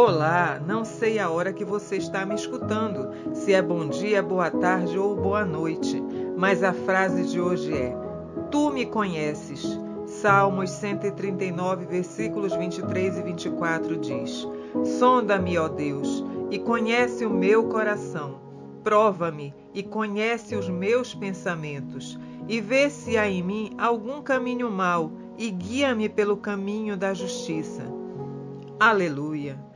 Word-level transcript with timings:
Olá, 0.00 0.62
não 0.64 0.84
sei 0.84 1.18
a 1.18 1.28
hora 1.28 1.52
que 1.52 1.64
você 1.64 1.96
está 1.96 2.24
me 2.24 2.36
escutando, 2.36 3.34
se 3.34 3.52
é 3.52 3.60
bom 3.60 3.88
dia, 3.88 4.22
boa 4.22 4.48
tarde 4.48 4.96
ou 4.96 5.16
boa 5.16 5.44
noite, 5.44 6.00
mas 6.36 6.62
a 6.62 6.72
frase 6.72 7.26
de 7.26 7.40
hoje 7.40 7.74
é: 7.74 7.96
Tu 8.48 8.70
me 8.70 8.86
conheces. 8.86 9.76
Salmos 10.06 10.70
139, 10.70 11.86
versículos 11.86 12.54
23 12.54 13.18
e 13.18 13.22
24 13.22 13.96
diz: 13.96 14.46
Sonda-me, 15.00 15.58
ó 15.58 15.66
Deus, 15.66 16.24
e 16.48 16.60
conhece 16.60 17.26
o 17.26 17.30
meu 17.30 17.64
coração. 17.64 18.38
Prova-me 18.84 19.52
e 19.74 19.82
conhece 19.82 20.54
os 20.54 20.68
meus 20.68 21.12
pensamentos, 21.12 22.16
e 22.46 22.60
vê 22.60 22.88
se 22.88 23.18
há 23.18 23.28
em 23.28 23.42
mim 23.42 23.74
algum 23.76 24.22
caminho 24.22 24.70
mau, 24.70 25.10
e 25.36 25.50
guia-me 25.50 26.08
pelo 26.08 26.36
caminho 26.36 26.96
da 26.96 27.12
justiça. 27.12 27.82
Aleluia! 28.78 29.66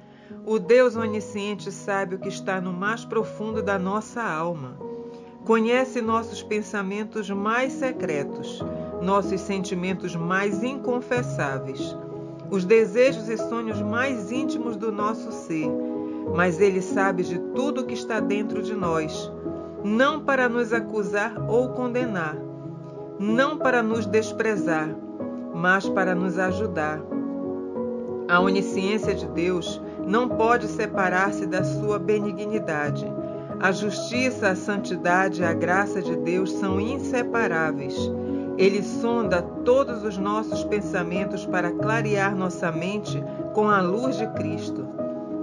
O 0.44 0.58
Deus 0.58 0.96
onisciente 0.96 1.70
sabe 1.70 2.16
o 2.16 2.18
que 2.18 2.28
está 2.28 2.60
no 2.60 2.72
mais 2.72 3.04
profundo 3.04 3.62
da 3.62 3.78
nossa 3.78 4.22
alma. 4.22 4.76
Conhece 5.44 6.00
nossos 6.00 6.42
pensamentos 6.42 7.30
mais 7.30 7.72
secretos, 7.72 8.60
nossos 9.00 9.40
sentimentos 9.40 10.14
mais 10.14 10.62
inconfessáveis, 10.62 11.96
os 12.50 12.64
desejos 12.64 13.28
e 13.28 13.36
sonhos 13.36 13.80
mais 13.80 14.30
íntimos 14.30 14.76
do 14.76 14.92
nosso 14.92 15.32
ser. 15.32 15.68
Mas 16.34 16.60
Ele 16.60 16.80
sabe 16.80 17.22
de 17.24 17.38
tudo 17.54 17.80
o 17.80 17.84
que 17.84 17.94
está 17.94 18.20
dentro 18.20 18.62
de 18.62 18.74
nós, 18.74 19.30
não 19.84 20.20
para 20.20 20.48
nos 20.48 20.72
acusar 20.72 21.34
ou 21.48 21.70
condenar, 21.70 22.36
não 23.18 23.58
para 23.58 23.82
nos 23.82 24.06
desprezar, 24.06 24.94
mas 25.54 25.88
para 25.88 26.14
nos 26.14 26.38
ajudar. 26.38 27.00
A 28.28 28.40
onisciência 28.40 29.14
de 29.14 29.26
Deus 29.26 29.80
não 30.06 30.28
pode 30.28 30.66
separar-se 30.66 31.46
da 31.46 31.62
sua 31.64 31.98
benignidade. 31.98 33.06
A 33.60 33.70
justiça, 33.70 34.48
a 34.48 34.56
santidade 34.56 35.42
e 35.42 35.44
a 35.44 35.52
graça 35.52 36.02
de 36.02 36.16
Deus 36.16 36.52
são 36.52 36.80
inseparáveis. 36.80 37.94
Ele 38.58 38.82
sonda 38.82 39.40
todos 39.40 40.02
os 40.04 40.18
nossos 40.18 40.64
pensamentos 40.64 41.46
para 41.46 41.70
clarear 41.70 42.36
nossa 42.36 42.70
mente 42.72 43.22
com 43.54 43.68
a 43.68 43.80
luz 43.80 44.16
de 44.16 44.26
Cristo. 44.32 44.86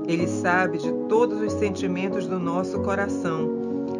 Ele 0.08 0.28
sabe 0.28 0.80
de 0.80 0.92
todos 1.08 1.42
os 1.42 1.54
sentimentos 1.54 2.28
do 2.28 2.40
nosso 2.40 2.80
coração, 2.82 3.50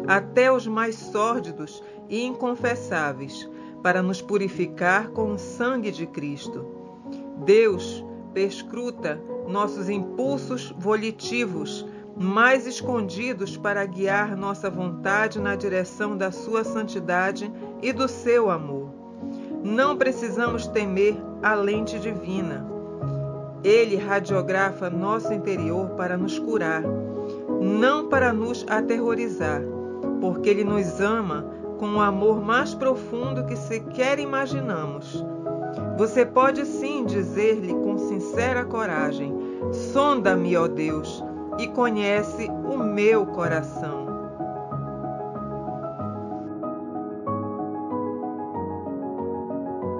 até 0.06 0.52
os 0.52 0.66
mais 0.66 0.96
sórdidos 0.96 1.82
e 2.08 2.24
inconfessáveis, 2.24 3.48
para 3.82 4.02
nos 4.02 4.20
purificar 4.20 5.08
com 5.10 5.32
o 5.32 5.38
sangue 5.38 5.90
de 5.90 6.06
Cristo. 6.06 6.66
Deus 7.44 8.04
perscruta 8.32 9.20
nossos 9.48 9.88
impulsos 9.88 10.74
volitivos 10.78 11.86
mais 12.16 12.66
escondidos 12.66 13.56
para 13.56 13.84
guiar 13.86 14.36
nossa 14.36 14.68
vontade 14.68 15.40
na 15.40 15.54
direção 15.54 16.16
da 16.16 16.30
sua 16.30 16.64
santidade 16.64 17.50
e 17.80 17.92
do 17.92 18.06
seu 18.08 18.50
amor. 18.50 18.90
Não 19.64 19.96
precisamos 19.96 20.66
temer 20.66 21.16
a 21.42 21.54
lente 21.54 21.98
divina. 21.98 22.66
Ele 23.62 23.96
radiografa 23.96 24.88
nosso 24.88 25.32
interior 25.32 25.90
para 25.90 26.16
nos 26.16 26.38
curar, 26.38 26.82
não 27.60 28.08
para 28.08 28.32
nos 28.32 28.64
aterrorizar, 28.68 29.62
porque 30.20 30.48
ele 30.48 30.64
nos 30.64 31.00
ama 31.00 31.44
com 31.78 31.94
o 31.94 32.00
amor 32.00 32.42
mais 32.42 32.74
profundo 32.74 33.44
sequer 33.70 34.18
imaginamos. 34.18 35.24
Você 35.96 36.26
pode 36.26 36.66
sim 36.66 37.04
dizer-lhe 37.04 37.72
com 37.72 37.96
sincera 37.98 38.64
coragem: 38.64 39.32
Sonda-me, 39.92 40.56
ó 40.56 40.66
Deus, 40.66 41.22
e 41.56 41.68
conhece 41.68 42.48
o 42.48 42.76
meu 42.76 43.24
coração. 43.26 44.09